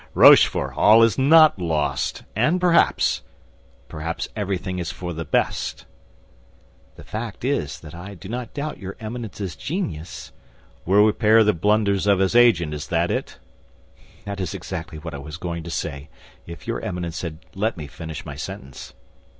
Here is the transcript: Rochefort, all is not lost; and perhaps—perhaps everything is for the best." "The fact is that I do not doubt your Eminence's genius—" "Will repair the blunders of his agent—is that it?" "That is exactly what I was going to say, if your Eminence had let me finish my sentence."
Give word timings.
Rochefort, 0.15 0.73
all 0.75 1.03
is 1.03 1.19
not 1.19 1.59
lost; 1.59 2.23
and 2.35 2.59
perhaps—perhaps 2.59 4.29
everything 4.35 4.79
is 4.79 4.89
for 4.91 5.13
the 5.13 5.25
best." 5.25 5.85
"The 6.95 7.03
fact 7.03 7.45
is 7.45 7.79
that 7.81 7.93
I 7.93 8.15
do 8.15 8.27
not 8.27 8.51
doubt 8.51 8.79
your 8.79 8.97
Eminence's 8.99 9.55
genius—" 9.55 10.31
"Will 10.87 11.05
repair 11.05 11.43
the 11.43 11.53
blunders 11.53 12.07
of 12.07 12.17
his 12.17 12.35
agent—is 12.35 12.87
that 12.87 13.11
it?" 13.11 13.37
"That 14.25 14.39
is 14.39 14.55
exactly 14.55 14.97
what 14.97 15.13
I 15.13 15.19
was 15.19 15.37
going 15.37 15.61
to 15.65 15.69
say, 15.69 16.09
if 16.47 16.65
your 16.65 16.79
Eminence 16.79 17.21
had 17.21 17.37
let 17.53 17.77
me 17.77 17.85
finish 17.85 18.25
my 18.25 18.33
sentence." 18.33 18.95